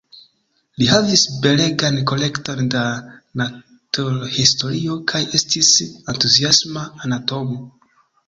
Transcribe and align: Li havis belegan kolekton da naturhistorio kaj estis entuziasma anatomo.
Li 0.81 0.85
havis 0.91 1.25
belegan 1.43 1.97
kolekton 2.11 2.71
da 2.75 2.81
naturhistorio 3.41 4.97
kaj 5.13 5.21
estis 5.41 5.71
entuziasma 6.15 6.89
anatomo. 7.09 7.63